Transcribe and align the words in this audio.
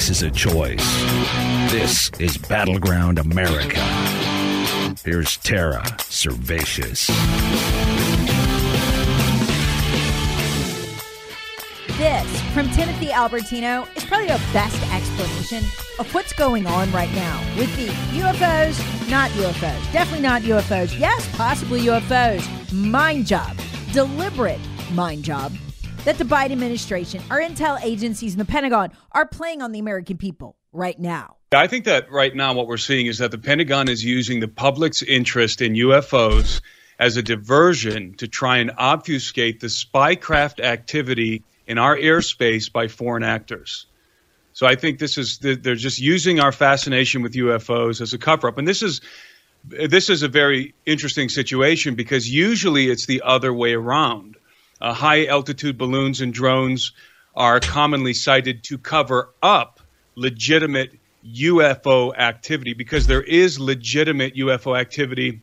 America 0.00 0.16
is 0.16 0.22
a 0.22 0.30
choice. 0.30 1.70
This 1.70 2.10
is 2.18 2.38
Battleground 2.38 3.18
America. 3.18 3.80
Here's 5.04 5.36
Tara 5.36 5.82
Servatius. 5.98 7.06
This 11.98 12.40
from 12.54 12.70
Timothy 12.70 13.08
Alberino 13.08 13.86
is 13.94 14.04
probably 14.06 14.28
the 14.28 14.40
best 14.54 14.80
explanation 14.90 15.64
of 15.98 16.14
what's 16.14 16.32
going 16.32 16.66
on 16.66 16.90
right 16.92 17.12
now 17.12 17.38
with 17.58 17.74
the 17.76 17.88
UFOs, 18.18 19.10
not 19.10 19.30
UFOs, 19.32 19.92
definitely 19.92 20.22
not 20.22 20.40
UFOs, 20.42 20.98
yes, 20.98 21.28
possibly 21.36 21.82
UFOs, 21.82 22.72
mind 22.72 23.26
job, 23.26 23.54
deliberate 23.92 24.60
mind 24.94 25.24
job 25.24 25.52
that 26.04 26.18
the 26.18 26.24
Biden 26.24 26.52
administration, 26.52 27.22
our 27.30 27.40
intel 27.40 27.82
agencies, 27.82 28.32
and 28.32 28.40
the 28.40 28.44
Pentagon 28.44 28.92
are 29.12 29.26
playing 29.26 29.62
on 29.62 29.72
the 29.72 29.78
American 29.78 30.16
people 30.16 30.56
right 30.72 30.98
now. 30.98 31.36
I 31.52 31.66
think 31.66 31.84
that 31.86 32.10
right 32.10 32.34
now 32.34 32.54
what 32.54 32.66
we're 32.66 32.76
seeing 32.76 33.06
is 33.06 33.18
that 33.18 33.32
the 33.32 33.38
Pentagon 33.38 33.88
is 33.88 34.04
using 34.04 34.40
the 34.40 34.48
public's 34.48 35.02
interest 35.02 35.60
in 35.60 35.74
UFOs 35.74 36.60
as 36.98 37.16
a 37.16 37.22
diversion 37.22 38.14
to 38.14 38.28
try 38.28 38.58
and 38.58 38.70
obfuscate 38.78 39.60
the 39.60 39.66
spycraft 39.66 40.60
activity 40.60 41.42
in 41.66 41.78
our 41.78 41.96
airspace 41.96 42.70
by 42.70 42.88
foreign 42.88 43.24
actors. 43.24 43.86
So 44.52 44.66
I 44.66 44.74
think 44.74 44.98
this 44.98 45.16
is 45.16 45.38
they're 45.38 45.74
just 45.74 45.98
using 45.98 46.40
our 46.40 46.52
fascination 46.52 47.22
with 47.22 47.32
UFOs 47.34 48.00
as 48.00 48.12
a 48.12 48.18
cover 48.18 48.48
up, 48.48 48.58
and 48.58 48.68
this 48.68 48.82
is 48.82 49.00
this 49.64 50.08
is 50.08 50.22
a 50.22 50.28
very 50.28 50.74
interesting 50.86 51.28
situation 51.28 51.94
because 51.94 52.28
usually 52.28 52.90
it's 52.90 53.06
the 53.06 53.22
other 53.24 53.52
way 53.52 53.74
around. 53.74 54.36
Uh, 54.80 54.92
high 54.92 55.26
altitude 55.26 55.76
balloons 55.76 56.20
and 56.20 56.32
drones 56.32 56.92
are 57.34 57.60
commonly 57.60 58.14
cited 58.14 58.64
to 58.64 58.78
cover 58.78 59.30
up 59.42 59.80
legitimate 60.14 60.98
UFO 61.26 62.16
activity 62.16 62.74
because 62.74 63.06
there 63.06 63.22
is 63.22 63.60
legitimate 63.60 64.34
UFO 64.36 64.78
activity. 64.78 65.42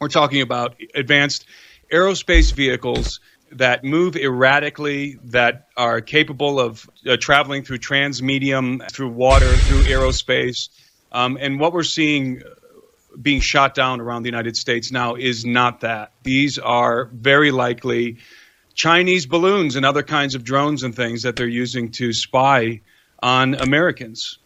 We're 0.00 0.08
talking 0.08 0.40
about 0.40 0.76
advanced 0.94 1.46
aerospace 1.92 2.52
vehicles 2.52 3.20
that 3.52 3.84
move 3.84 4.16
erratically, 4.16 5.18
that 5.24 5.68
are 5.76 6.00
capable 6.00 6.58
of 6.58 6.88
uh, 7.06 7.16
traveling 7.16 7.62
through 7.62 7.78
transmedium, 7.78 8.90
through 8.90 9.10
water, 9.10 9.48
through 9.52 9.82
aerospace. 9.82 10.68
Um, 11.12 11.38
and 11.40 11.60
what 11.60 11.72
we're 11.72 11.84
seeing 11.84 12.42
being 13.20 13.40
shot 13.40 13.74
down 13.74 14.00
around 14.00 14.22
the 14.22 14.28
United 14.28 14.56
States 14.56 14.92
now 14.92 15.14
is 15.14 15.44
not 15.44 15.80
that. 15.80 16.12
These 16.22 16.58
are 16.58 17.06
very 17.06 17.50
likely 17.50 18.18
Chinese 18.76 19.26
balloons 19.26 19.74
and 19.74 19.84
other 19.84 20.02
kinds 20.02 20.34
of 20.34 20.44
drones 20.44 20.82
and 20.82 20.94
things 20.94 21.22
that 21.22 21.34
they're 21.34 21.48
using 21.48 21.90
to 21.90 22.12
spy 22.12 22.80
on 23.22 23.54
Americans. 23.54 24.38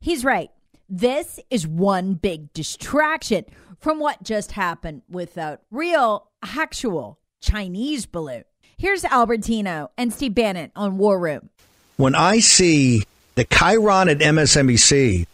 He's 0.00 0.24
right. 0.24 0.50
This 0.88 1.38
is 1.50 1.66
one 1.66 2.14
big 2.14 2.52
distraction 2.54 3.44
from 3.78 4.00
what 4.00 4.22
just 4.22 4.52
happened 4.52 5.02
without 5.08 5.60
real, 5.70 6.28
actual 6.42 7.18
Chinese 7.40 8.06
balloon. 8.06 8.44
Here's 8.78 9.02
Alberino 9.02 9.90
and 9.98 10.12
Steve 10.12 10.34
Bannon 10.34 10.72
on 10.74 10.96
War 10.96 11.18
Room. 11.18 11.50
When 11.96 12.14
I 12.14 12.40
see 12.40 13.02
the 13.34 13.44
Chiron 13.44 14.08
at 14.08 14.18
MSNBC 14.18 15.26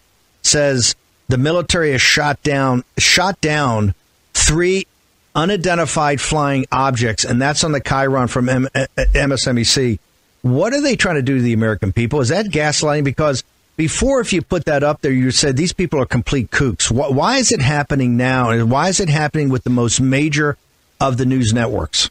says 0.42 0.96
the 1.28 1.38
military 1.38 1.92
has 1.92 2.02
shot 2.02 2.42
down 2.42 2.82
shot 2.98 3.40
down 3.40 3.94
three 4.34 4.86
unidentified 5.34 6.20
flying 6.20 6.66
objects, 6.72 7.24
and 7.24 7.40
that's 7.40 7.64
on 7.64 7.72
the 7.72 7.80
Chiron 7.80 8.28
from 8.28 8.48
M- 8.48 8.68
MSNBC. 8.74 9.98
What 10.42 10.72
are 10.72 10.80
they 10.80 10.96
trying 10.96 11.16
to 11.16 11.22
do 11.22 11.36
to 11.36 11.42
the 11.42 11.52
American 11.52 11.92
people? 11.92 12.20
Is 12.20 12.28
that 12.28 12.46
gaslighting? 12.46 13.04
Because 13.04 13.44
before, 13.76 14.20
if 14.20 14.32
you 14.32 14.42
put 14.42 14.64
that 14.66 14.82
up 14.82 15.00
there, 15.00 15.12
you 15.12 15.30
said 15.30 15.56
these 15.56 15.72
people 15.72 16.00
are 16.00 16.06
complete 16.06 16.50
kooks. 16.50 16.90
Why 16.90 17.36
is 17.36 17.52
it 17.52 17.60
happening 17.60 18.16
now? 18.16 18.50
And 18.50 18.70
why 18.70 18.88
is 18.88 19.00
it 19.00 19.08
happening 19.08 19.48
with 19.48 19.64
the 19.64 19.70
most 19.70 20.00
major 20.00 20.56
of 21.00 21.16
the 21.16 21.26
news 21.26 21.52
networks? 21.52 22.10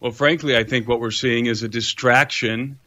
Well, 0.00 0.12
frankly, 0.12 0.56
I 0.56 0.64
think 0.64 0.86
what 0.86 1.00
we're 1.00 1.10
seeing 1.10 1.46
is 1.46 1.62
a 1.62 1.68
distraction 1.68 2.78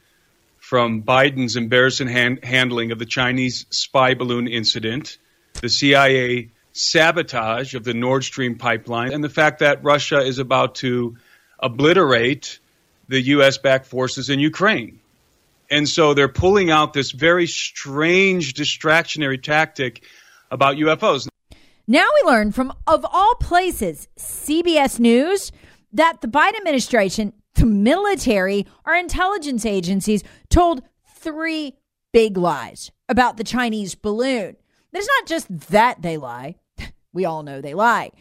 from 0.59 1.01
Biden's 1.01 1.55
embarrassing 1.55 2.07
hand- 2.07 2.43
handling 2.43 2.91
of 2.91 2.99
the 2.99 3.05
Chinese 3.05 3.65
spy 3.69 4.13
balloon 4.13 4.47
incident, 4.47 5.17
the 5.61 5.69
CIA 5.69 6.49
sabotage 6.77 7.73
of 7.73 7.83
the 7.83 7.93
Nord 7.93 8.23
Stream 8.23 8.57
pipeline, 8.57 9.11
and 9.11 9.23
the 9.23 9.29
fact 9.29 9.59
that 9.59 9.83
Russia 9.83 10.19
is 10.19 10.39
about 10.39 10.75
to 10.75 11.17
obliterate 11.59 12.59
the 13.07 13.21
U.S. 13.21 13.57
backed 13.57 13.85
forces 13.85 14.29
in 14.29 14.39
Ukraine. 14.39 14.99
And 15.69 15.87
so 15.87 16.13
they're 16.13 16.27
pulling 16.27 16.71
out 16.71 16.93
this 16.93 17.11
very 17.11 17.47
strange 17.47 18.53
distractionary 18.53 19.41
tactic 19.41 20.03
about 20.51 20.77
UFOs. 20.77 21.27
Now 21.87 22.07
we 22.21 22.29
learn 22.29 22.51
from, 22.51 22.73
of 22.85 23.05
all 23.05 23.35
places, 23.35 24.07
CBS 24.17 24.99
News, 24.99 25.51
that 25.93 26.21
the 26.21 26.27
Biden 26.27 26.57
administration, 26.57 27.33
the 27.55 27.65
military, 27.65 28.65
our 28.85 28.95
intelligence 28.95 29.65
agencies 29.65 30.23
told 30.49 30.83
three 31.15 31.75
big 32.13 32.37
lies 32.37 32.91
about 33.09 33.37
the 33.37 33.43
Chinese 33.43 33.95
balloon. 33.95 34.55
There's 34.91 35.07
not 35.19 35.27
just 35.27 35.47
that 35.69 36.01
they 36.01 36.17
lie, 36.17 36.55
we 37.17 37.25
all 37.25 37.41
know 37.41 37.61
they 37.61 37.73
lie, 37.73 38.11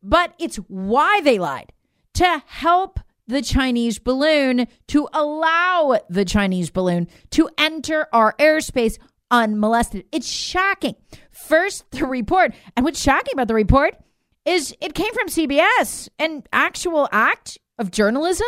but 0.00 0.32
it's 0.38 0.56
why 0.68 1.20
they 1.22 1.40
lied 1.40 1.72
to 2.14 2.42
help 2.46 3.00
the 3.26 3.42
Chinese 3.42 3.98
balloon, 3.98 4.68
to 4.86 5.08
allow 5.12 5.98
the 6.08 6.24
Chinese 6.24 6.70
balloon 6.70 7.08
to 7.30 7.50
enter 7.58 8.06
our 8.12 8.34
airspace 8.38 8.98
unmolested. 9.28 10.04
It's 10.12 10.28
shocking. 10.28 10.94
First, 11.32 11.90
the 11.90 12.06
report. 12.06 12.54
And 12.76 12.84
what's 12.84 13.00
shocking 13.02 13.32
about 13.32 13.48
the 13.48 13.54
report 13.54 13.96
is 14.44 14.72
it 14.80 14.94
came 14.94 15.12
from 15.14 15.26
CBS, 15.26 16.08
an 16.20 16.44
actual 16.52 17.08
act 17.10 17.58
of 17.76 17.90
journalism 17.90 18.46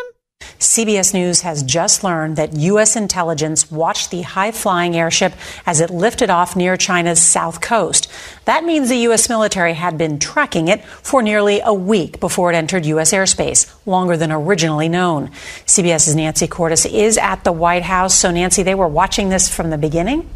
CBS 0.76 1.14
News 1.14 1.42
has 1.42 1.62
just 1.62 2.02
learned 2.02 2.36
that 2.36 2.54
U.S. 2.56 2.96
intelligence 2.96 3.70
watched 3.70 4.10
the 4.10 4.22
high 4.22 4.50
flying 4.50 4.96
airship 4.96 5.32
as 5.64 5.80
it 5.80 5.90
lifted 5.90 6.28
off 6.28 6.56
near 6.56 6.76
China's 6.76 7.22
south 7.22 7.60
coast. 7.60 8.10
That 8.46 8.64
means 8.64 8.88
the 8.88 8.98
U.S. 9.08 9.28
military 9.28 9.74
had 9.74 9.96
been 9.96 10.18
tracking 10.18 10.68
it 10.68 10.84
for 10.84 11.22
nearly 11.22 11.60
a 11.64 11.72
week 11.72 12.20
before 12.20 12.52
it 12.52 12.56
entered 12.56 12.84
U.S. 12.84 13.12
airspace, 13.12 13.74
longer 13.86 14.16
than 14.16 14.32
originally 14.32 14.88
known. 14.88 15.28
CBS's 15.66 16.16
Nancy 16.16 16.46
Cordes 16.46 16.84
is 16.84 17.16
at 17.16 17.44
the 17.44 17.52
White 17.52 17.84
House. 17.84 18.14
So, 18.14 18.30
Nancy, 18.30 18.62
they 18.62 18.74
were 18.74 18.88
watching 18.88 19.28
this 19.28 19.48
from 19.48 19.70
the 19.70 19.78
beginning? 19.78 20.28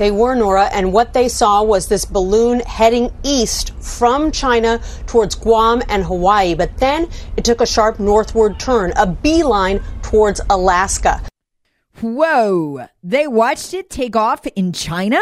They 0.00 0.10
were, 0.10 0.34
Nora, 0.34 0.64
and 0.72 0.94
what 0.94 1.12
they 1.12 1.28
saw 1.28 1.62
was 1.62 1.88
this 1.88 2.06
balloon 2.06 2.60
heading 2.60 3.12
east 3.22 3.74
from 3.82 4.32
China 4.32 4.80
towards 5.06 5.34
Guam 5.34 5.82
and 5.90 6.02
Hawaii. 6.02 6.54
But 6.54 6.78
then 6.78 7.10
it 7.36 7.44
took 7.44 7.60
a 7.60 7.66
sharp 7.66 8.00
northward 8.00 8.58
turn, 8.58 8.94
a 8.96 9.06
beeline 9.06 9.82
towards 10.00 10.40
Alaska. 10.48 11.20
Whoa, 12.00 12.86
they 13.02 13.26
watched 13.26 13.74
it 13.74 13.90
take 13.90 14.16
off 14.16 14.46
in 14.46 14.72
China? 14.72 15.20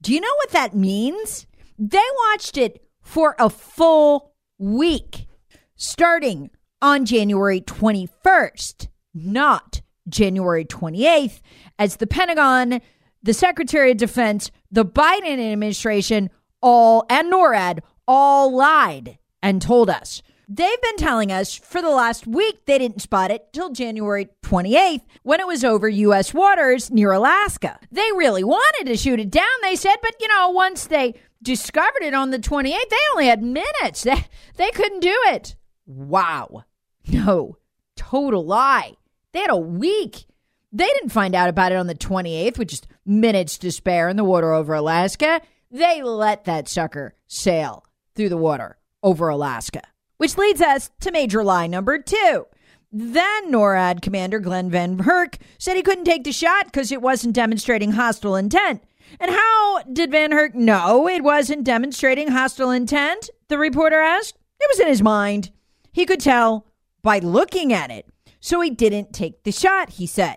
Do 0.00 0.14
you 0.14 0.20
know 0.20 0.34
what 0.36 0.50
that 0.50 0.76
means? 0.76 1.48
They 1.76 1.98
watched 2.28 2.56
it 2.56 2.84
for 3.02 3.34
a 3.36 3.50
full 3.50 4.32
week, 4.58 5.26
starting 5.74 6.50
on 6.80 7.04
January 7.04 7.62
21st, 7.62 8.86
not 9.12 9.82
January 10.08 10.64
28th, 10.64 11.40
as 11.80 11.96
the 11.96 12.06
Pentagon, 12.06 12.80
the 13.22 13.34
Secretary 13.34 13.90
of 13.90 13.96
Defense, 13.96 14.50
the 14.70 14.84
Biden 14.84 15.52
administration, 15.52 16.30
all, 16.60 17.04
and 17.08 17.32
NORAD 17.32 17.80
all 18.06 18.54
lied 18.54 19.18
and 19.42 19.60
told 19.62 19.90
us. 19.90 20.22
They've 20.52 20.82
been 20.82 20.96
telling 20.96 21.30
us 21.30 21.54
for 21.54 21.80
the 21.80 21.90
last 21.90 22.26
week 22.26 22.66
they 22.66 22.78
didn't 22.78 23.02
spot 23.02 23.30
it 23.30 23.52
till 23.52 23.70
January 23.70 24.28
28th 24.42 25.02
when 25.22 25.38
it 25.38 25.46
was 25.46 25.62
over 25.62 25.88
U.S. 25.88 26.34
waters 26.34 26.90
near 26.90 27.12
Alaska. 27.12 27.78
They 27.92 28.10
really 28.16 28.42
wanted 28.42 28.86
to 28.86 28.96
shoot 28.96 29.20
it 29.20 29.30
down, 29.30 29.46
they 29.62 29.76
said, 29.76 29.94
but 30.02 30.14
you 30.20 30.26
know, 30.26 30.50
once 30.50 30.86
they 30.86 31.14
discovered 31.40 32.02
it 32.02 32.14
on 32.14 32.30
the 32.30 32.38
28th, 32.40 32.88
they 32.90 32.96
only 33.12 33.26
had 33.26 33.42
minutes. 33.42 34.04
They, 34.10 34.24
they 34.56 34.70
couldn't 34.72 35.00
do 35.00 35.16
it. 35.26 35.54
Wow. 35.86 36.64
No, 37.06 37.58
total 37.96 38.44
lie. 38.44 38.94
They 39.32 39.38
had 39.38 39.50
a 39.50 39.56
week. 39.56 40.26
They 40.72 40.86
didn't 40.86 41.10
find 41.10 41.34
out 41.34 41.48
about 41.48 41.72
it 41.72 41.76
on 41.76 41.86
the 41.86 41.94
28th, 41.94 42.58
with 42.58 42.68
just 42.68 42.86
minutes 43.04 43.58
to 43.58 43.72
spare 43.72 44.08
in 44.08 44.16
the 44.16 44.24
water 44.24 44.52
over 44.52 44.74
Alaska. 44.74 45.40
They 45.70 46.02
let 46.02 46.44
that 46.44 46.68
sucker 46.68 47.14
sail 47.26 47.84
through 48.14 48.28
the 48.28 48.36
water 48.36 48.78
over 49.02 49.28
Alaska. 49.28 49.82
Which 50.16 50.36
leads 50.36 50.60
us 50.60 50.90
to 51.00 51.10
major 51.10 51.42
lie 51.42 51.66
number 51.66 51.98
two. 51.98 52.46
Then 52.92 53.52
NORAD 53.52 54.02
Commander 54.02 54.40
Glen 54.40 54.70
VanHerck 54.70 55.36
said 55.58 55.76
he 55.76 55.82
couldn't 55.82 56.04
take 56.04 56.24
the 56.24 56.32
shot 56.32 56.66
because 56.66 56.90
it 56.90 57.00
wasn't 57.00 57.34
demonstrating 57.34 57.92
hostile 57.92 58.36
intent. 58.36 58.82
And 59.18 59.30
how 59.30 59.82
did 59.84 60.10
Van 60.10 60.32
Herk 60.32 60.54
know 60.54 61.08
it 61.08 61.22
wasn't 61.24 61.64
demonstrating 61.64 62.28
hostile 62.28 62.70
intent? 62.70 63.30
The 63.48 63.58
reporter 63.58 64.00
asked. 64.00 64.36
It 64.60 64.68
was 64.70 64.80
in 64.80 64.88
his 64.88 65.02
mind. 65.02 65.50
He 65.92 66.04
could 66.04 66.20
tell 66.20 66.66
by 67.02 67.18
looking 67.18 67.72
at 67.72 67.90
it. 67.90 68.06
So 68.40 68.60
he 68.60 68.70
didn't 68.70 69.12
take 69.12 69.42
the 69.44 69.52
shot, 69.52 69.90
he 69.90 70.06
said. 70.06 70.36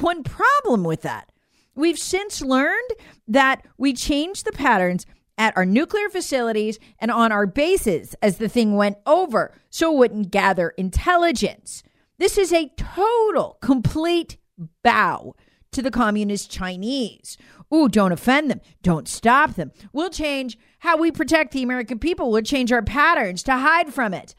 One 0.00 0.22
problem 0.22 0.84
with 0.84 1.02
that. 1.02 1.30
We've 1.74 1.98
since 1.98 2.42
learned 2.42 2.90
that 3.26 3.64
we 3.76 3.92
changed 3.92 4.44
the 4.44 4.52
patterns 4.52 5.06
at 5.36 5.56
our 5.56 5.64
nuclear 5.64 6.08
facilities 6.08 6.78
and 6.98 7.10
on 7.10 7.30
our 7.30 7.46
bases 7.46 8.14
as 8.20 8.38
the 8.38 8.48
thing 8.48 8.74
went 8.74 8.98
over 9.06 9.54
so 9.70 9.92
it 9.92 9.96
wouldn't 9.96 10.30
gather 10.30 10.70
intelligence. 10.70 11.82
This 12.18 12.36
is 12.36 12.52
a 12.52 12.72
total, 12.76 13.58
complete 13.62 14.36
bow 14.82 15.36
to 15.70 15.82
the 15.82 15.90
communist 15.90 16.50
Chinese. 16.50 17.38
Ooh, 17.72 17.88
don't 17.88 18.12
offend 18.12 18.50
them. 18.50 18.60
Don't 18.82 19.06
stop 19.06 19.54
them. 19.54 19.70
We'll 19.92 20.10
change 20.10 20.58
how 20.80 20.96
we 20.96 21.12
protect 21.12 21.52
the 21.52 21.62
American 21.62 21.98
people. 21.98 22.32
We'll 22.32 22.42
change 22.42 22.72
our 22.72 22.82
patterns 22.82 23.42
to 23.44 23.58
hide 23.58 23.92
from 23.92 24.14
it. 24.14 24.34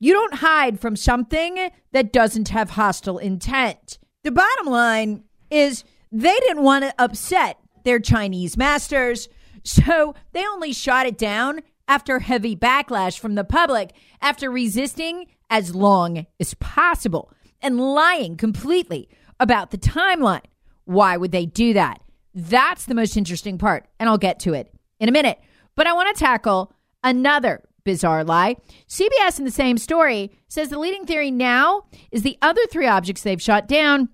You 0.00 0.14
don't 0.14 0.34
hide 0.34 0.80
from 0.80 0.96
something 0.96 1.70
that 1.92 2.12
doesn't 2.12 2.48
have 2.48 2.70
hostile 2.70 3.18
intent. 3.18 3.98
The 4.24 4.30
bottom 4.30 4.66
line 4.66 5.24
is 5.50 5.82
they 6.12 6.36
didn't 6.40 6.62
want 6.62 6.84
to 6.84 6.94
upset 6.96 7.58
their 7.84 7.98
Chinese 7.98 8.56
masters, 8.56 9.28
so 9.64 10.14
they 10.32 10.46
only 10.46 10.72
shot 10.72 11.06
it 11.06 11.18
down 11.18 11.60
after 11.88 12.20
heavy 12.20 12.54
backlash 12.54 13.18
from 13.18 13.34
the 13.34 13.42
public 13.42 13.92
after 14.20 14.48
resisting 14.48 15.26
as 15.50 15.74
long 15.74 16.26
as 16.38 16.54
possible 16.54 17.32
and 17.60 17.80
lying 17.80 18.36
completely 18.36 19.08
about 19.40 19.72
the 19.72 19.78
timeline. 19.78 20.44
Why 20.84 21.16
would 21.16 21.32
they 21.32 21.46
do 21.46 21.72
that? 21.72 22.00
That's 22.32 22.86
the 22.86 22.94
most 22.94 23.16
interesting 23.16 23.58
part, 23.58 23.88
and 23.98 24.08
I'll 24.08 24.18
get 24.18 24.38
to 24.40 24.54
it 24.54 24.72
in 25.00 25.08
a 25.08 25.12
minute. 25.12 25.40
But 25.74 25.88
I 25.88 25.92
want 25.94 26.14
to 26.14 26.20
tackle 26.20 26.72
another 27.02 27.60
bizarre 27.84 28.22
lie. 28.22 28.56
CBS 28.88 29.40
in 29.40 29.44
the 29.44 29.50
same 29.50 29.78
story 29.78 30.30
says 30.52 30.68
the 30.68 30.78
leading 30.78 31.06
theory 31.06 31.30
now 31.30 31.84
is 32.10 32.22
the 32.22 32.36
other 32.42 32.60
three 32.70 32.86
objects 32.86 33.22
they've 33.22 33.40
shot 33.40 33.66
down 33.66 34.10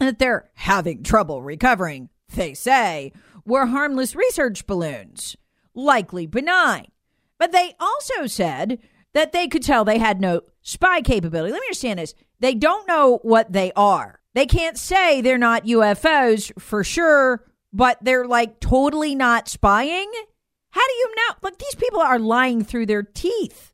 that 0.00 0.18
they're 0.18 0.50
having 0.54 1.04
trouble 1.04 1.40
recovering, 1.40 2.08
they 2.34 2.52
say, 2.52 3.12
were 3.44 3.66
harmless 3.66 4.16
research 4.16 4.66
balloons, 4.66 5.36
likely 5.76 6.26
benign. 6.26 6.86
But 7.38 7.52
they 7.52 7.76
also 7.78 8.26
said 8.26 8.80
that 9.14 9.30
they 9.30 9.46
could 9.46 9.62
tell 9.62 9.84
they 9.84 9.98
had 9.98 10.20
no 10.20 10.40
spy 10.62 11.00
capability. 11.00 11.52
Let 11.52 11.60
me 11.60 11.66
understand 11.66 12.00
this. 12.00 12.14
They 12.40 12.54
don't 12.54 12.88
know 12.88 13.20
what 13.22 13.52
they 13.52 13.70
are. 13.76 14.20
They 14.34 14.46
can't 14.46 14.76
say 14.76 15.20
they're 15.20 15.38
not 15.38 15.64
UFOs 15.64 16.60
for 16.60 16.82
sure, 16.82 17.44
but 17.72 17.98
they're 18.02 18.26
like 18.26 18.58
totally 18.58 19.14
not 19.14 19.48
spying. 19.48 20.10
How 20.70 20.86
do 20.86 20.92
you 20.94 21.14
know? 21.14 21.34
Look, 21.42 21.58
these 21.58 21.76
people 21.76 22.00
are 22.00 22.18
lying 22.18 22.64
through 22.64 22.86
their 22.86 23.04
teeth. 23.04 23.72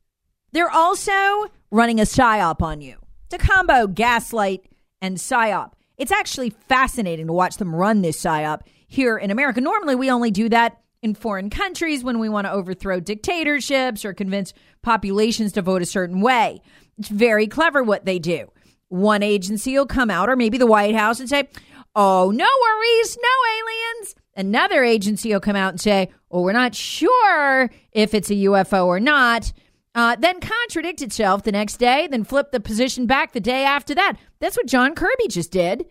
They're 0.55 0.71
also 0.71 1.47
running 1.69 1.99
a 1.99 2.03
psyop 2.03 2.61
on 2.61 2.79
you. 2.79 2.95
It's 3.25 3.43
a 3.43 3.45
combo 3.45 3.87
gaslight 3.87 4.65
and 5.01 5.17
psyop. 5.17 5.73
It's 5.97 6.13
actually 6.13 6.51
fascinating 6.51 7.27
to 7.27 7.33
watch 7.33 7.57
them 7.57 7.75
run 7.75 8.01
this 8.01 8.23
psyop 8.23 8.61
here 8.87 9.17
in 9.17 9.31
America. 9.31 9.59
Normally, 9.59 9.95
we 9.95 10.09
only 10.09 10.31
do 10.31 10.47
that 10.47 10.79
in 11.01 11.13
foreign 11.13 11.49
countries 11.49 12.05
when 12.05 12.19
we 12.19 12.29
want 12.29 12.47
to 12.47 12.53
overthrow 12.53 13.01
dictatorships 13.01 14.05
or 14.05 14.13
convince 14.13 14.53
populations 14.81 15.51
to 15.51 15.61
vote 15.61 15.81
a 15.81 15.85
certain 15.85 16.21
way. 16.21 16.61
It's 16.97 17.09
very 17.09 17.47
clever 17.47 17.83
what 17.83 18.05
they 18.05 18.17
do. 18.17 18.49
One 18.87 19.23
agency 19.23 19.77
will 19.77 19.85
come 19.85 20.09
out, 20.09 20.29
or 20.29 20.37
maybe 20.37 20.57
the 20.57 20.65
White 20.65 20.95
House, 20.95 21.19
and 21.19 21.27
say, 21.27 21.49
Oh, 21.97 22.31
no 22.31 22.47
worries, 22.61 23.17
no 23.21 23.29
aliens. 23.57 24.15
Another 24.37 24.85
agency 24.85 25.33
will 25.33 25.41
come 25.41 25.57
out 25.57 25.73
and 25.73 25.81
say, 25.81 26.11
Oh, 26.31 26.43
we're 26.43 26.53
not 26.53 26.75
sure 26.75 27.69
if 27.91 28.13
it's 28.13 28.29
a 28.29 28.35
UFO 28.35 28.85
or 28.85 29.01
not. 29.01 29.51
Uh, 29.95 30.17
then 30.19 30.41
contradict 30.41 31.01
itself 31.01 31.43
the 31.43 31.53
next 31.53 31.77
day, 31.77 32.05
then 32.11 32.25
flip 32.25 32.51
the 32.51 32.59
position 32.59 33.07
back 33.07 33.31
the 33.31 33.39
day 33.39 33.63
after 33.63 33.95
that. 33.95 34.17
That's 34.39 34.57
what 34.57 34.67
John 34.67 34.93
Kirby 34.93 35.29
just 35.29 35.51
did. 35.51 35.85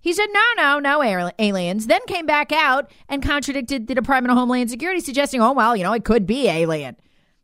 He 0.00 0.12
said, 0.12 0.26
no, 0.32 0.40
no, 0.56 0.78
no 0.80 1.30
aliens. 1.38 1.86
Then 1.86 2.00
came 2.08 2.26
back 2.26 2.50
out 2.50 2.90
and 3.08 3.22
contradicted 3.22 3.86
the 3.86 3.94
Department 3.94 4.32
of 4.32 4.38
Homeland 4.38 4.70
Security, 4.70 5.00
suggesting, 5.00 5.40
oh, 5.40 5.52
well, 5.52 5.76
you 5.76 5.84
know, 5.84 5.92
it 5.92 6.04
could 6.04 6.26
be 6.26 6.48
alien. 6.48 6.96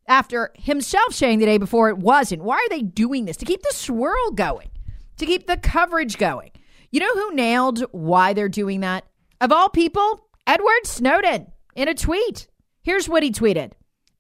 After 0.08 0.50
himself 0.54 1.14
saying 1.14 1.38
the 1.38 1.46
day 1.46 1.58
before 1.58 1.90
it 1.90 1.98
wasn't. 1.98 2.42
Why 2.42 2.56
are 2.56 2.68
they 2.70 2.82
doing 2.82 3.26
this? 3.26 3.36
To 3.36 3.44
keep 3.44 3.62
the 3.62 3.74
swirl 3.74 4.30
going, 4.30 4.70
to 5.18 5.26
keep 5.26 5.46
the 5.46 5.58
coverage 5.58 6.16
going. 6.16 6.50
You 6.90 7.00
know 7.00 7.14
who 7.14 7.34
nailed 7.34 7.84
why 7.92 8.32
they're 8.32 8.48
doing 8.48 8.80
that? 8.80 9.04
Of 9.40 9.52
all 9.52 9.68
people, 9.68 10.26
Edward 10.46 10.84
Snowden 10.86 11.52
in 11.76 11.88
a 11.88 11.94
tweet. 11.94 12.48
Here's 12.82 13.08
what 13.08 13.22
he 13.22 13.30
tweeted 13.30 13.72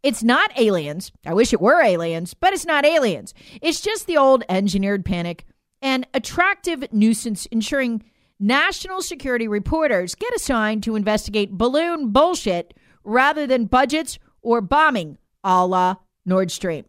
It's 0.02 0.22
not 0.22 0.56
aliens. 0.58 1.10
I 1.26 1.34
wish 1.34 1.52
it 1.52 1.60
were 1.60 1.82
aliens, 1.82 2.34
but 2.34 2.52
it's 2.52 2.66
not 2.66 2.84
aliens. 2.84 3.34
It's 3.60 3.80
just 3.80 4.06
the 4.06 4.16
old 4.16 4.44
engineered 4.48 5.04
panic 5.04 5.44
and 5.82 6.06
attractive 6.14 6.92
nuisance 6.92 7.46
ensuring 7.46 8.04
national 8.38 9.02
security 9.02 9.48
reporters 9.48 10.14
get 10.14 10.34
assigned 10.34 10.82
to 10.84 10.96
investigate 10.96 11.52
balloon 11.52 12.10
bullshit 12.10 12.74
rather 13.04 13.46
than 13.46 13.66
budgets 13.66 14.18
or 14.42 14.60
bombing 14.60 15.18
a 15.42 15.66
la 15.66 15.96
Nord 16.24 16.50
Stream. 16.50 16.84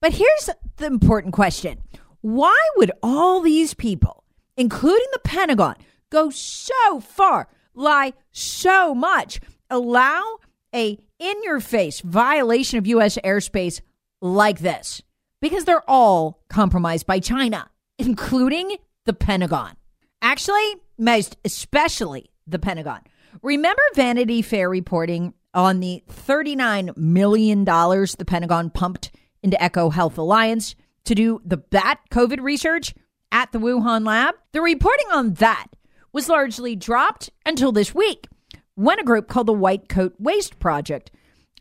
But 0.00 0.14
here's 0.14 0.50
the 0.76 0.86
important 0.86 1.34
question 1.34 1.82
why 2.20 2.58
would 2.76 2.92
all 3.02 3.40
these 3.40 3.74
people, 3.74 4.24
including 4.56 5.06
the 5.12 5.18
Pentagon, 5.18 5.76
go 6.10 6.30
so 6.30 7.00
far, 7.00 7.48
lie 7.74 8.12
so 8.30 8.94
much, 8.94 9.40
allow 9.70 10.38
a 10.74 10.98
in 11.18 11.42
your 11.42 11.60
face 11.60 12.00
violation 12.00 12.78
of 12.78 12.86
U.S. 12.86 13.18
airspace 13.24 13.80
like 14.20 14.58
this? 14.60 15.02
Because 15.40 15.64
they're 15.64 15.88
all 15.88 16.42
compromised 16.48 17.06
by 17.06 17.20
China, 17.20 17.70
including 17.98 18.76
the 19.04 19.12
Pentagon. 19.12 19.76
Actually, 20.22 20.76
most 20.98 21.36
especially 21.44 22.30
the 22.46 22.58
Pentagon. 22.58 23.00
Remember 23.42 23.82
Vanity 23.94 24.42
Fair 24.42 24.68
reporting 24.70 25.34
on 25.52 25.80
the 25.80 26.02
$39 26.10 26.96
million 26.96 27.64
the 27.64 28.24
Pentagon 28.26 28.70
pumped 28.70 29.10
into 29.42 29.56
EcoHealth 29.58 30.16
Alliance 30.18 30.74
to 31.04 31.14
do 31.14 31.40
the 31.44 31.56
bat 31.56 32.00
COVID 32.10 32.40
research 32.40 32.94
at 33.30 33.52
the 33.52 33.58
Wuhan 33.58 34.06
lab? 34.06 34.34
The 34.52 34.62
reporting 34.62 35.06
on 35.12 35.34
that 35.34 35.66
was 36.12 36.28
largely 36.28 36.76
dropped 36.76 37.30
until 37.44 37.72
this 37.72 37.94
week 37.94 38.28
when 38.74 38.98
a 38.98 39.04
group 39.04 39.28
called 39.28 39.46
the 39.46 39.52
White 39.52 39.88
Coat 39.88 40.14
Waste 40.18 40.58
Project 40.58 41.10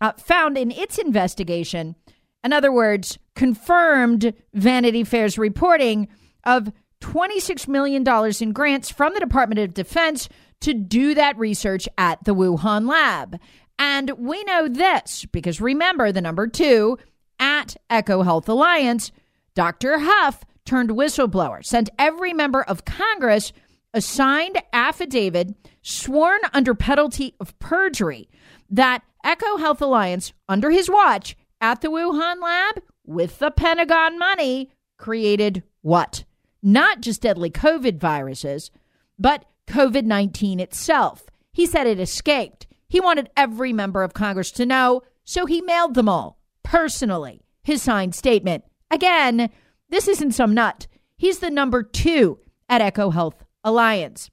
uh, 0.02 0.14
found 0.14 0.58
in 0.58 0.72
its 0.72 0.98
investigation, 0.98 1.96
in 2.44 2.54
other 2.54 2.72
words, 2.72 3.18
confirmed 3.36 4.34
Vanity 4.54 5.04
Fair's 5.04 5.38
reporting 5.38 6.08
of 6.44 6.72
$26 7.02 7.68
million 7.68 8.04
in 8.42 8.54
grants 8.54 8.90
from 8.90 9.14
the 9.14 9.20
Department 9.20 9.60
of 9.60 9.74
Defense 9.74 10.30
to 10.62 10.74
do 10.74 11.14
that 11.14 11.38
research 11.38 11.88
at 11.98 12.24
the 12.24 12.34
Wuhan 12.34 12.88
lab. 12.88 13.40
And 13.78 14.12
we 14.12 14.44
know 14.46 14.68
this 14.68 15.26
because 15.32 15.60
remember 15.60 16.12
the 16.12 16.22
number 16.22 16.48
two 16.48 16.98
at 17.40 17.76
EcoHealth 17.90 18.48
Alliance, 18.48 19.12
Dr. 19.56 20.00
Huff 20.00 20.46
turned 20.66 20.92
whistleblower, 20.92 21.66
sent 21.66 21.90
every 22.00 22.32
member 22.32 22.64
of 22.64 22.86
Congress 22.86 23.52
a 23.94 24.02
signed 24.02 24.62
affidavit 24.72 25.54
sworn 25.84 26.40
under 26.54 26.74
penalty 26.74 27.36
of 27.40 27.58
perjury 27.60 28.28
that 28.70 29.04
EcoHealth 29.24 29.82
Alliance, 29.82 30.34
under 30.50 30.72
his 30.72 30.90
watch 30.90 31.38
at 31.62 31.82
the 31.82 31.90
Wuhan 31.90 32.42
lab 32.42 32.82
with 33.06 33.40
the 33.40 33.52
Pentagon 33.52 34.18
money, 34.18 34.72
created 34.98 35.62
what? 35.82 36.24
Not 36.64 37.02
just 37.02 37.22
deadly 37.22 37.52
COVID 37.52 38.00
viruses, 38.00 38.72
but 39.20 39.46
COVID 39.68 40.06
19 40.06 40.60
itself. 40.60 41.26
He 41.52 41.66
said 41.66 41.86
it 41.86 42.00
escaped. 42.00 42.66
He 42.88 43.00
wanted 43.00 43.30
every 43.38 43.74
member 43.74 44.04
of 44.04 44.14
Congress 44.14 44.52
to 44.54 44.66
know, 44.66 45.04
so 45.24 45.46
he 45.46 45.62
mailed 45.62 45.94
them 45.94 46.10
all 46.10 46.40
personally 46.64 47.42
his 47.64 47.82
signed 47.82 48.16
statement. 48.16 48.64
Again, 48.92 49.50
this 49.90 50.08
isn't 50.08 50.34
some 50.34 50.54
nut. 50.54 50.88
He's 51.18 51.40
the 51.40 51.50
number 51.50 51.84
two 51.84 52.40
at 52.68 52.82
EcoHealth 52.82 53.36
Alliance. 53.64 54.30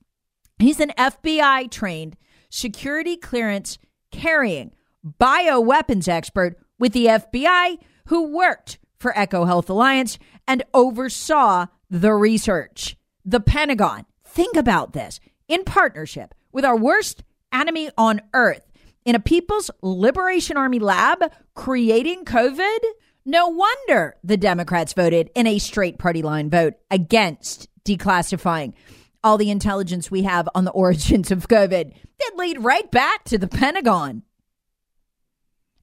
He's 0.60 0.80
an 0.80 0.92
FBI 0.98 1.70
trained 1.70 2.16
security 2.50 3.16
clearance 3.16 3.78
carrying 4.10 4.72
bioweapons 5.04 6.08
expert 6.08 6.58
with 6.78 6.92
the 6.92 7.06
FBI 7.06 7.78
who 8.06 8.36
worked 8.36 8.78
for 8.98 9.12
EcoHealth 9.12 9.68
Alliance 9.70 10.18
and 10.46 10.62
oversaw 10.74 11.66
the 11.88 12.12
research. 12.12 12.96
The 13.24 13.40
Pentagon, 13.40 14.04
think 14.24 14.56
about 14.56 14.92
this, 14.92 15.20
in 15.48 15.64
partnership 15.64 16.34
with 16.52 16.64
our 16.64 16.76
worst 16.76 17.22
enemy 17.52 17.90
on 17.96 18.20
earth, 18.34 18.70
in 19.04 19.14
a 19.14 19.20
People's 19.20 19.70
Liberation 19.82 20.56
Army 20.56 20.78
lab 20.78 21.32
creating 21.54 22.24
COVID? 22.24 22.78
No 23.24 23.48
wonder 23.48 24.16
the 24.22 24.36
Democrats 24.36 24.92
voted 24.92 25.30
in 25.34 25.46
a 25.46 25.58
straight 25.58 25.98
party 25.98 26.22
line 26.22 26.50
vote 26.50 26.74
against 26.90 27.68
declassifying 27.84 28.74
all 29.22 29.38
the 29.38 29.50
intelligence 29.50 30.10
we 30.10 30.22
have 30.22 30.48
on 30.54 30.64
the 30.64 30.70
origins 30.72 31.30
of 31.30 31.48
COVID. 31.48 31.92
That 32.18 32.32
lead 32.36 32.62
right 32.62 32.90
back 32.90 33.24
to 33.24 33.38
the 33.38 33.48
Pentagon. 33.48 34.22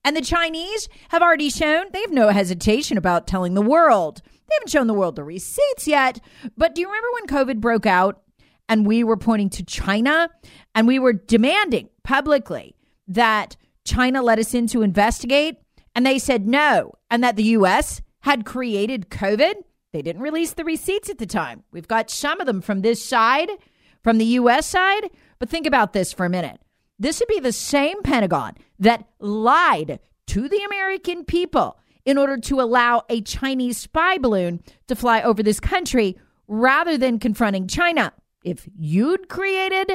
And 0.04 0.16
the 0.16 0.22
Chinese 0.22 0.88
have 1.10 1.22
already 1.22 1.50
shown 1.50 1.88
they 1.92 2.00
have 2.02 2.12
no 2.12 2.30
hesitation 2.30 2.98
about 2.98 3.28
telling 3.28 3.56
the 3.56 3.62
world. 3.62 4.22
They 4.26 4.56
haven't 4.56 4.70
shown 4.70 4.88
the 4.88 4.94
world 4.94 5.18
the 5.18 5.24
receipts 5.24 5.86
yet. 5.86 6.22
But 6.56 6.74
do 6.74 6.82
you 6.82 6.88
remember 6.88 7.10
when 7.14 7.46
COVID 7.46 7.60
broke 7.60 7.86
out 7.86 8.22
and 8.70 8.88
we 8.88 9.04
were 9.04 9.18
pointing 9.18 9.50
to 9.50 9.66
China 9.66 10.30
and 10.74 10.88
we 10.88 10.98
were 10.98 11.12
demanding 11.12 11.90
publicly 12.04 12.76
that 13.10 13.58
China 13.84 14.22
let 14.22 14.40
us 14.40 14.54
in 14.54 14.68
to 14.68 14.82
investigate? 14.82 15.58
And 15.94 16.06
they 16.06 16.20
said 16.20 16.48
no, 16.48 16.94
and 17.10 17.24
that 17.24 17.36
the 17.36 17.44
US 17.44 18.02
had 18.22 18.46
created 18.46 19.10
COVID? 19.10 19.56
They 19.98 20.04
didn't 20.04 20.22
release 20.22 20.54
the 20.54 20.64
receipts 20.64 21.10
at 21.10 21.18
the 21.18 21.26
time. 21.26 21.64
We've 21.72 21.88
got 21.88 22.12
some 22.12 22.40
of 22.40 22.46
them 22.46 22.62
from 22.62 22.82
this 22.82 23.04
side, 23.04 23.50
from 24.04 24.20
the 24.20 24.26
US 24.26 24.68
side. 24.68 25.10
But 25.40 25.50
think 25.50 25.66
about 25.66 25.94
this 25.94 26.14
for 26.14 26.24
a 26.24 26.30
minute. 26.30 26.62
This 27.00 27.20
would 27.20 27.28
be 27.28 27.40
the 27.40 27.52
same 27.52 28.04
Pentagon 28.04 28.54
that 28.78 29.08
lied 29.20 30.00
to 30.28 30.48
the 30.48 30.64
American 30.66 31.26
people 31.26 31.80
in 32.06 32.16
order 32.16 32.38
to 32.38 32.62
allow 32.62 33.06
a 33.10 33.22
Chinese 33.22 33.80
spy 33.80 34.20
balloon 34.20 34.62
to 34.88 34.96
fly 34.96 35.24
over 35.24 35.42
this 35.42 35.60
country 35.60 36.16
rather 36.48 36.96
than 36.96 37.18
confronting 37.18 37.66
China. 37.66 38.14
If 38.44 38.70
you'd 38.78 39.30
created 39.30 39.94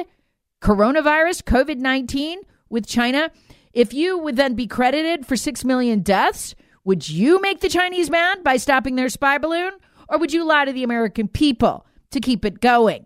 coronavirus, 0.61 1.43
COVID 1.43 1.77
19 1.77 2.41
with 2.67 2.85
China, 2.85 3.31
if 3.71 3.93
you 3.93 4.17
would 4.17 4.35
then 4.35 4.53
be 4.53 4.67
credited 4.67 5.25
for 5.25 5.37
6 5.37 5.63
million 5.63 6.01
deaths, 6.01 6.55
would 6.83 7.07
you 7.07 7.39
make 7.39 7.61
the 7.61 7.69
Chinese 7.69 8.09
mad 8.09 8.43
by 8.43 8.57
stopping 8.57 8.97
their 8.97 9.07
spy 9.07 9.37
balloon? 9.37 9.71
Or 10.09 10.17
would 10.17 10.33
you 10.33 10.43
lie 10.45 10.65
to 10.65 10.73
the 10.73 10.83
American 10.83 11.27
people 11.27 11.85
to 12.11 12.19
keep 12.19 12.45
it 12.45 12.61
going? 12.61 13.05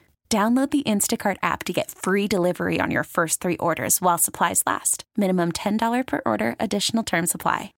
Download 0.31 0.71
the 0.71 0.83
Instacart 0.83 1.35
app 1.43 1.65
to 1.65 1.73
get 1.73 1.91
free 1.91 2.25
delivery 2.25 2.79
on 2.79 2.89
your 2.89 3.03
first 3.03 3.41
three 3.41 3.57
orders 3.57 3.99
while 3.99 4.17
supplies 4.17 4.63
last. 4.65 5.03
Minimum 5.17 5.51
$10 5.51 6.07
per 6.07 6.21
order, 6.25 6.55
additional 6.57 7.03
term 7.03 7.25
supply. 7.25 7.73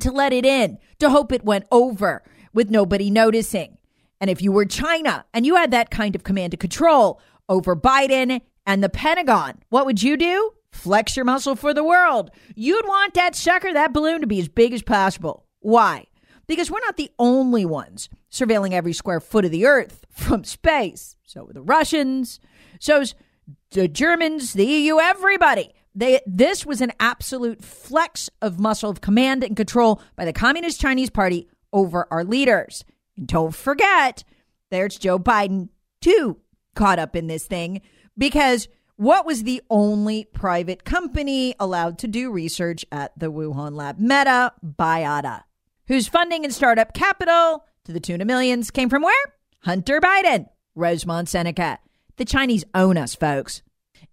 To 0.00 0.10
let 0.10 0.32
it 0.32 0.46
in, 0.46 0.78
to 1.00 1.10
hope 1.10 1.32
it 1.32 1.44
went 1.44 1.66
over 1.70 2.22
with 2.54 2.70
nobody 2.70 3.10
noticing. 3.10 3.76
And 4.22 4.30
if 4.30 4.40
you 4.40 4.52
were 4.52 4.64
China 4.64 5.26
and 5.34 5.44
you 5.44 5.56
had 5.56 5.70
that 5.72 5.90
kind 5.90 6.16
of 6.16 6.24
command 6.24 6.54
and 6.54 6.60
control 6.60 7.20
over 7.46 7.76
Biden 7.76 8.40
and 8.64 8.82
the 8.82 8.88
Pentagon, 8.88 9.62
what 9.68 9.84
would 9.84 10.02
you 10.02 10.16
do? 10.16 10.50
Flex 10.72 11.14
your 11.14 11.26
muscle 11.26 11.56
for 11.56 11.74
the 11.74 11.84
world. 11.84 12.30
You'd 12.54 12.88
want 12.88 13.12
that 13.12 13.36
sucker, 13.36 13.70
that 13.70 13.92
balloon, 13.92 14.22
to 14.22 14.26
be 14.26 14.40
as 14.40 14.48
big 14.48 14.72
as 14.72 14.82
possible. 14.82 15.44
Why? 15.60 16.06
Because 16.46 16.70
we're 16.70 16.80
not 16.80 16.96
the 16.96 17.10
only 17.18 17.66
ones 17.66 18.08
surveilling 18.32 18.72
every 18.72 18.94
square 18.94 19.20
foot 19.20 19.44
of 19.44 19.50
the 19.50 19.66
earth 19.66 20.06
from 20.10 20.42
space. 20.44 21.13
So 21.26 21.48
the 21.52 21.62
Russians, 21.62 22.38
so's 22.80 23.14
the 23.70 23.88
Germans, 23.88 24.52
the 24.52 24.66
EU, 24.66 24.98
everybody. 24.98 25.74
They, 25.94 26.20
this 26.26 26.66
was 26.66 26.80
an 26.80 26.92
absolute 27.00 27.62
flex 27.64 28.28
of 28.42 28.58
muscle 28.58 28.90
of 28.90 29.00
command 29.00 29.44
and 29.44 29.56
control 29.56 30.02
by 30.16 30.24
the 30.24 30.32
Communist 30.32 30.80
Chinese 30.80 31.10
Party 31.10 31.48
over 31.72 32.06
our 32.10 32.24
leaders. 32.24 32.84
And 33.16 33.26
don't 33.26 33.54
forget, 33.54 34.24
there's 34.70 34.98
Joe 34.98 35.18
Biden, 35.18 35.68
too, 36.00 36.38
caught 36.74 36.98
up 36.98 37.14
in 37.14 37.26
this 37.26 37.46
thing 37.46 37.80
because 38.18 38.68
what 38.96 39.26
was 39.26 39.42
the 39.42 39.62
only 39.70 40.24
private 40.24 40.84
company 40.84 41.54
allowed 41.58 41.98
to 41.98 42.08
do 42.08 42.30
research 42.30 42.84
at 42.92 43.18
the 43.18 43.30
Wuhan 43.30 43.74
lab? 43.74 43.98
Meta 43.98 44.52
Biota, 44.64 45.42
whose 45.86 46.06
funding 46.06 46.44
and 46.44 46.54
startup 46.54 46.92
capital 46.92 47.64
to 47.84 47.92
the 47.92 48.00
tune 48.00 48.20
of 48.20 48.26
millions 48.26 48.70
came 48.70 48.88
from 48.88 49.02
where? 49.02 49.14
Hunter 49.60 50.00
Biden, 50.00 50.48
Rosemont 50.74 51.28
Seneca. 51.28 51.78
The 52.16 52.24
Chinese 52.24 52.64
own 52.74 52.96
us, 52.96 53.14
folks. 53.14 53.62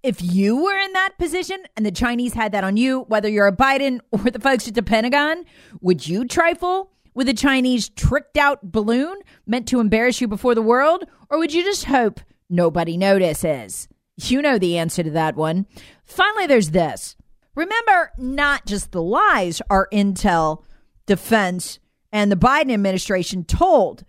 If 0.04 0.22
you 0.22 0.64
were 0.64 0.78
in 0.78 0.94
that 0.94 1.18
position 1.20 1.64
and 1.78 1.86
the 1.86 1.92
Chinese 1.92 2.34
had 2.34 2.52
that 2.54 2.64
on 2.64 2.78
you, 2.78 3.02
whether 3.02 3.30
you're 3.30 3.48
a 3.48 3.56
Biden 3.56 4.00
or 4.12 4.20
the 4.20 4.40
folks 4.40 4.68
at 4.68 4.76
the 4.76 4.84
Pentagon, 4.84 5.46
would 5.82 6.08
you 6.08 6.26
trifle 6.26 6.92
with 7.14 7.30
a 7.30 7.34
Chinese 7.34 7.90
tricked 7.90 8.38
out 8.38 8.72
balloon 8.72 9.20
meant 9.46 9.68
to 9.68 9.80
embarrass 9.80 10.22
you 10.22 10.28
before 10.28 10.56
the 10.56 10.62
world? 10.62 11.04
Or 11.30 11.38
would 11.38 11.54
you 11.54 11.64
just 11.64 11.86
hope 11.86 12.20
nobody 12.50 12.98
notices? 12.98 13.88
You 14.18 14.42
know 14.42 14.58
the 14.58 14.78
answer 14.78 15.04
to 15.04 15.12
that 15.12 15.36
one. 15.36 15.66
Finally, 16.04 16.48
there's 16.48 16.72
this. 16.72 17.16
Remember, 17.56 18.12
not 18.18 18.66
just 18.66 18.92
the 18.92 19.02
lies 19.02 19.62
our 19.70 19.88
intel, 19.92 20.64
defense, 21.06 21.80
and 22.12 22.32
the 22.32 22.38
Biden 22.38 22.74
administration 22.74 23.44
told 23.44 24.04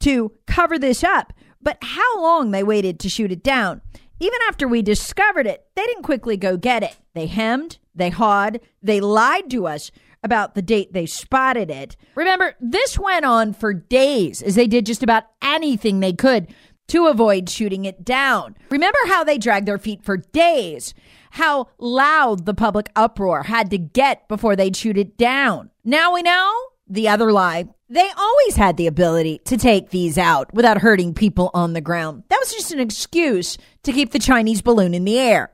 to 0.00 0.32
cover 0.46 0.78
this 0.78 1.02
up, 1.02 1.32
but 1.66 1.78
how 1.82 2.22
long 2.22 2.52
they 2.52 2.62
waited 2.62 3.00
to 3.00 3.08
shoot 3.08 3.32
it 3.32 3.42
down. 3.42 3.80
Even 4.20 4.38
after 4.48 4.68
we 4.68 4.82
discovered 4.82 5.48
it, 5.48 5.66
they 5.74 5.84
didn't 5.84 6.04
quickly 6.04 6.36
go 6.36 6.56
get 6.56 6.84
it. 6.84 6.96
They 7.12 7.26
hemmed, 7.26 7.78
they 7.92 8.10
hawed, 8.10 8.60
they 8.80 9.00
lied 9.00 9.50
to 9.50 9.66
us 9.66 9.90
about 10.22 10.54
the 10.54 10.62
date 10.62 10.92
they 10.92 11.06
spotted 11.06 11.68
it. 11.68 11.96
Remember, 12.14 12.54
this 12.60 12.96
went 13.00 13.24
on 13.24 13.52
for 13.52 13.74
days 13.74 14.42
as 14.42 14.54
they 14.54 14.68
did 14.68 14.86
just 14.86 15.02
about 15.02 15.24
anything 15.42 15.98
they 15.98 16.12
could 16.12 16.54
to 16.86 17.08
avoid 17.08 17.50
shooting 17.50 17.84
it 17.84 18.04
down. 18.04 18.54
Remember 18.70 19.00
how 19.08 19.24
they 19.24 19.36
dragged 19.36 19.66
their 19.66 19.76
feet 19.76 20.04
for 20.04 20.18
days, 20.18 20.94
how 21.32 21.66
loud 21.78 22.46
the 22.46 22.54
public 22.54 22.90
uproar 22.94 23.42
had 23.42 23.70
to 23.70 23.78
get 23.78 24.28
before 24.28 24.54
they'd 24.54 24.76
shoot 24.76 24.96
it 24.96 25.18
down. 25.18 25.70
Now 25.84 26.14
we 26.14 26.22
know 26.22 26.54
the 26.86 27.08
other 27.08 27.32
lie. 27.32 27.66
They 27.88 28.08
always 28.18 28.56
had 28.56 28.76
the 28.76 28.88
ability 28.88 29.42
to 29.44 29.56
take 29.56 29.90
these 29.90 30.18
out 30.18 30.52
without 30.52 30.78
hurting 30.78 31.14
people 31.14 31.52
on 31.54 31.72
the 31.72 31.80
ground. 31.80 32.24
That 32.30 32.40
was 32.40 32.52
just 32.52 32.72
an 32.72 32.80
excuse 32.80 33.56
to 33.84 33.92
keep 33.92 34.10
the 34.10 34.18
Chinese 34.18 34.60
balloon 34.60 34.92
in 34.92 35.04
the 35.04 35.20
air. 35.20 35.52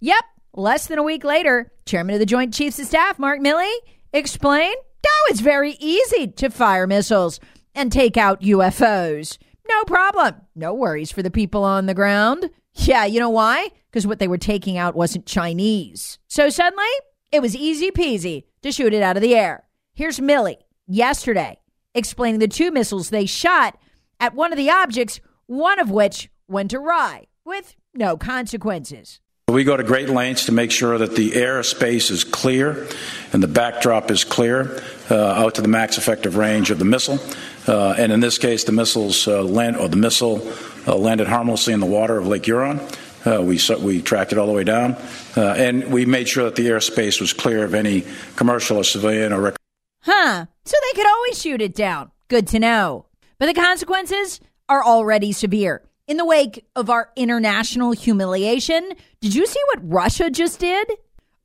Yep, 0.00 0.22
less 0.52 0.86
than 0.86 0.98
a 0.98 1.02
week 1.02 1.24
later, 1.24 1.72
Chairman 1.86 2.14
of 2.14 2.18
the 2.18 2.26
Joint 2.26 2.52
Chiefs 2.52 2.78
of 2.78 2.86
Staff, 2.86 3.18
Mark 3.18 3.40
Milley, 3.40 3.72
explained, 4.12 4.76
oh, 5.06 5.28
it's 5.30 5.40
very 5.40 5.78
easy 5.80 6.26
to 6.26 6.50
fire 6.50 6.86
missiles 6.86 7.40
and 7.74 7.90
take 7.90 8.18
out 8.18 8.42
UFOs. 8.42 9.38
No 9.66 9.84
problem. 9.84 10.34
No 10.54 10.74
worries 10.74 11.10
for 11.10 11.22
the 11.22 11.30
people 11.30 11.64
on 11.64 11.86
the 11.86 11.94
ground. 11.94 12.50
Yeah, 12.74 13.06
you 13.06 13.20
know 13.20 13.30
why? 13.30 13.70
Because 13.90 14.06
what 14.06 14.18
they 14.18 14.28
were 14.28 14.36
taking 14.36 14.76
out 14.76 14.94
wasn't 14.94 15.24
Chinese. 15.24 16.18
So 16.28 16.50
suddenly, 16.50 16.84
it 17.32 17.40
was 17.40 17.56
easy 17.56 17.90
peasy 17.90 18.44
to 18.60 18.70
shoot 18.70 18.92
it 18.92 19.02
out 19.02 19.16
of 19.16 19.22
the 19.22 19.34
air. 19.34 19.64
Here's 19.94 20.20
Milley 20.20 20.56
yesterday 20.86 21.56
explaining 21.94 22.40
the 22.40 22.48
two 22.48 22.70
missiles 22.70 23.10
they 23.10 23.26
shot 23.26 23.78
at 24.18 24.34
one 24.34 24.52
of 24.52 24.56
the 24.56 24.70
objects, 24.70 25.20
one 25.46 25.78
of 25.78 25.90
which 25.90 26.28
went 26.48 26.74
awry 26.74 27.26
with 27.44 27.74
no 27.94 28.16
consequences. 28.16 29.20
We 29.48 29.64
go 29.64 29.76
to 29.76 29.82
great 29.82 30.08
lengths 30.08 30.46
to 30.46 30.52
make 30.52 30.70
sure 30.70 30.96
that 30.98 31.16
the 31.16 31.32
airspace 31.32 32.10
is 32.12 32.22
clear 32.22 32.86
and 33.32 33.42
the 33.42 33.48
backdrop 33.48 34.10
is 34.10 34.22
clear 34.22 34.80
uh, 35.10 35.16
out 35.16 35.56
to 35.56 35.62
the 35.62 35.68
max 35.68 35.98
effective 35.98 36.36
range 36.36 36.70
of 36.70 36.78
the 36.78 36.84
missile. 36.84 37.18
Uh, 37.66 37.94
and 37.98 38.12
in 38.12 38.20
this 38.20 38.38
case, 38.38 38.62
the 38.64 38.72
missiles 38.72 39.26
uh, 39.26 39.42
land 39.42 39.76
or 39.76 39.88
the 39.88 39.96
missile 39.96 40.40
uh, 40.86 40.94
landed 40.94 41.26
harmlessly 41.26 41.72
in 41.72 41.80
the 41.80 41.86
water 41.86 42.16
of 42.16 42.28
Lake 42.28 42.44
Huron. 42.44 42.80
Uh, 43.26 43.42
we 43.42 43.60
we 43.80 44.00
tracked 44.00 44.32
it 44.32 44.38
all 44.38 44.46
the 44.46 44.52
way 44.52 44.64
down, 44.64 44.92
uh, 45.36 45.54
and 45.58 45.92
we 45.92 46.06
made 46.06 46.26
sure 46.26 46.44
that 46.44 46.56
the 46.56 46.66
airspace 46.66 47.20
was 47.20 47.34
clear 47.34 47.64
of 47.64 47.74
any 47.74 48.02
commercial 48.36 48.78
or 48.78 48.84
civilian 48.84 49.32
or. 49.32 49.40
Rec- 49.42 49.59
huh? 50.02 50.46
So 50.64 50.76
they 50.80 50.96
could 50.96 51.06
always 51.08 51.40
shoot 51.40 51.60
it 51.60 51.74
down. 51.74 52.10
Good 52.28 52.46
to 52.48 52.58
know. 52.58 53.06
But 53.38 53.46
the 53.46 53.60
consequences 53.60 54.40
are 54.68 54.84
already 54.84 55.32
severe. 55.32 55.82
In 56.06 56.16
the 56.16 56.24
wake 56.24 56.64
of 56.74 56.90
our 56.90 57.10
international 57.16 57.92
humiliation, 57.92 58.92
did 59.20 59.34
you 59.34 59.46
see 59.46 59.60
what 59.72 59.88
Russia 59.88 60.30
just 60.30 60.60
did? 60.60 60.90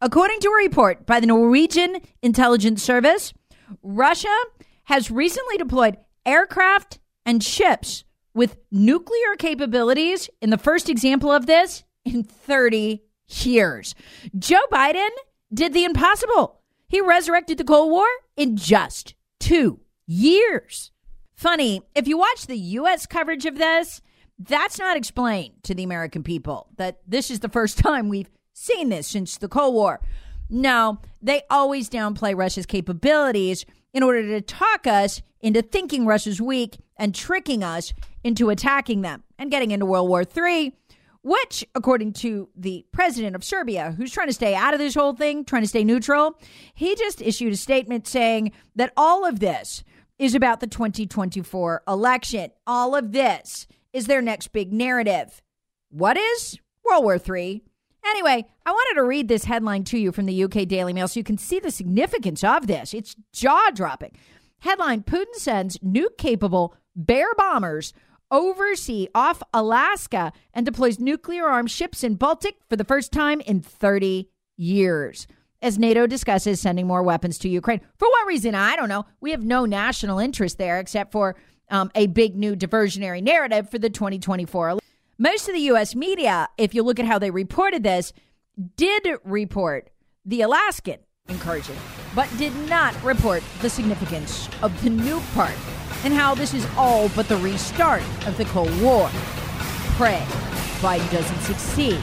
According 0.02 0.40
to 0.42 0.50
a 0.50 0.64
report 0.64 1.06
by 1.06 1.20
the 1.20 1.28
Norwegian 1.28 1.98
Intelligence 2.22 2.84
Service, 2.84 3.34
Russia 3.82 4.36
has 4.86 5.10
recently 5.10 5.58
deployed 5.58 5.98
aircraft 6.26 7.00
and 7.26 7.44
ships 7.44 8.04
with 8.34 8.58
nuclear 8.72 9.36
capabilities 9.38 10.30
in 10.42 10.50
the 10.50 10.58
first 10.58 10.90
example 10.90 11.32
of 11.32 11.46
this 11.46 11.84
in 12.04 12.24
30 12.24 13.02
years. 13.28 13.96
Joe 14.38 14.62
Biden 14.72 15.10
did 15.54 15.74
the 15.74 15.86
impossible. 15.86 16.62
He 16.96 17.02
resurrected 17.02 17.58
the 17.58 17.66
Cold 17.66 17.92
War 17.92 18.08
in 18.38 18.56
just 18.56 19.16
two 19.38 19.82
years. 20.08 20.92
Funny, 21.34 21.82
if 21.94 22.08
you 22.08 22.18
watch 22.18 22.48
the 22.48 22.56
U.S. 22.56 23.06
coverage 23.06 23.46
of 23.46 23.58
this, 23.58 24.02
that's 24.40 24.80
not 24.80 24.96
explained 24.96 25.56
to 25.64 25.75
the 25.75 25.84
American 25.84 26.24
people 26.24 26.70
that 26.78 27.02
this 27.06 27.30
is 27.30 27.42
the 27.42 27.50
first 27.50 27.78
time 27.84 28.08
we've 28.08 28.30
seen 28.54 28.88
this 28.88 29.10
since 29.10 29.38
the 29.38 29.50
Cold 29.50 29.74
War. 29.74 30.00
No, 30.50 31.00
they 31.22 31.42
always 31.50 31.90
downplay 31.90 32.34
Russia's 32.34 32.66
capabilities 32.66 33.66
in 33.94 34.02
order 34.02 34.22
to 34.30 34.40
talk 34.40 34.88
us 34.88 35.22
into 35.42 35.62
thinking 35.62 36.06
Russia's 36.06 36.40
weak 36.40 36.78
and 36.96 37.14
tricking 37.14 37.62
us 37.62 37.92
into 38.24 38.50
attacking 38.50 39.02
them 39.02 39.22
and 39.38 39.52
getting 39.52 39.72
into 39.72 39.86
World 39.86 40.08
War 40.08 40.24
III, 40.24 40.74
which, 41.25 41.65
according 41.74 42.13
to 42.13 42.48
the 42.55 42.86
president 42.91 43.36
of 43.36 43.44
Serbia, 43.44 43.96
who's 43.98 44.12
trying 44.12 44.27
to 44.27 44.34
stay 44.34 44.53
out 44.53 44.75
of 44.75 44.79
this 44.79 44.94
whole 44.94 45.15
thing, 45.15 45.44
trying 45.44 45.63
to 45.63 45.67
stay 45.67 45.84
neutral, 45.84 46.39
he 46.75 46.96
just 46.96 47.20
issued 47.20 47.51
a 47.51 47.58
statement 47.58 48.08
saying 48.08 48.51
that 48.75 48.94
all 48.96 49.25
of 49.25 49.39
this 49.39 49.84
is 50.20 50.36
about 50.36 50.60
the 50.60 50.67
2024 50.67 51.82
election. 51.88 52.51
All 52.67 52.94
of 52.96 53.12
this 53.12 53.65
is 53.91 54.05
their 54.05 54.22
next 54.22 54.50
big 54.50 54.72
narrative. 54.72 55.41
What 55.89 56.15
is 56.15 56.60
World 56.88 57.03
War 57.03 57.15
III? 57.20 57.63
Anyway, 58.05 58.46
I 58.63 58.72
wanted 58.72 59.00
to 59.00 59.03
read 59.03 59.27
this 59.27 59.46
headline 59.46 59.84
to 59.86 59.98
you 59.98 60.12
from 60.12 60.27
the 60.27 60.44
UK 60.44 60.67
Daily 60.67 60.94
Mail 60.94 61.08
so 61.08 61.20
you 61.20 61.24
can 61.24 61.39
see 61.39 61.60
the 61.60 61.72
significance 61.72 62.44
of 62.44 62.67
this. 62.67 62.94
It's 62.94 63.15
jaw 63.34 63.72
dropping. 63.74 64.15
Headline 64.60 65.01
Putin 65.01 65.34
sends 65.34 65.79
nuke 65.79 66.20
capable 66.20 66.75
bear 66.96 67.34
bombers 67.36 67.94
oversea 68.36 69.08
off 69.15 69.42
Alaska 69.54 70.34
and 70.54 70.65
deploys 70.65 71.00
nuclear 71.00 71.46
armed 71.46 71.72
ships 71.72 72.04
in 72.04 72.15
Baltic 72.15 72.56
for 72.70 72.75
the 72.75 72.84
first 72.84 73.12
time 73.12 73.42
in 73.42 73.62
30 73.62 74.30
years. 74.58 75.27
As 75.62 75.80
NATO 75.80 76.06
discusses 76.06 76.62
sending 76.62 76.86
more 76.86 77.01
weapons 77.01 77.38
to 77.39 77.50
Ukraine. 77.50 77.82
For 77.98 78.08
what 78.08 78.27
reason? 78.27 78.54
I 78.56 78.75
don't 78.75 78.89
know. 78.89 79.06
We 79.20 79.32
have 79.32 79.44
no 79.44 79.65
national 79.65 80.20
interest 80.20 80.58
there 80.58 80.80
except 80.80 81.12
for 81.12 81.36
um, 81.70 81.89
a 81.96 82.08
big 82.08 82.36
new 82.36 82.56
diversionary 82.56 83.24
narrative 83.24 83.70
for 83.70 83.80
the 83.80 83.89
2024 83.89 84.80
most 85.18 85.48
of 85.48 85.54
the 85.54 85.62
U.S. 85.62 85.96
media, 85.96 86.50
if 86.58 86.75
you 86.75 86.84
look 86.84 87.00
at 87.00 87.06
how 87.06 87.20
they 87.20 87.32
reported 87.32 87.84
this, 87.84 88.12
did 88.75 89.08
report 89.24 89.89
the 90.25 90.42
Alaskan 90.42 90.98
incursion, 91.30 91.75
but 92.13 92.30
did 92.38 92.54
not 92.68 93.01
report 93.01 93.42
the 93.62 93.70
significance 93.70 94.50
of 94.62 94.72
the 94.84 94.89
nuke 94.89 95.34
part 95.34 95.56
and 96.06 96.14
how 96.14 96.36
this 96.36 96.54
is 96.54 96.66
all 96.78 97.10
but 97.10 97.28
the 97.28 97.38
restart 97.38 98.03
of 98.27 98.38
the 98.38 98.46
Cold 98.46 98.70
War. 98.82 99.10
Pray 99.98 100.24
Biden 100.79 101.12
doesn't 101.12 101.40
succeed. 101.42 102.00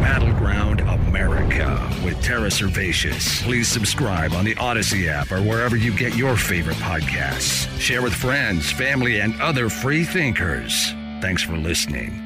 Battleground 0.00 0.80
America 0.80 1.90
with 2.04 2.22
Tara 2.22 2.48
Servatius. 2.48 3.42
Please 3.42 3.66
subscribe 3.66 4.32
on 4.32 4.44
the 4.44 4.54
Odyssey 4.58 5.08
app 5.08 5.32
or 5.32 5.42
wherever 5.42 5.76
you 5.76 5.92
get 5.96 6.14
your 6.14 6.36
favorite 6.36 6.76
podcasts. 6.76 7.68
Share 7.80 8.02
with 8.02 8.14
friends, 8.14 8.70
family, 8.70 9.20
and 9.20 9.40
other 9.40 9.68
free 9.68 10.04
thinkers. 10.04 10.92
Thanks 11.20 11.42
for 11.42 11.56
listening. 11.56 12.25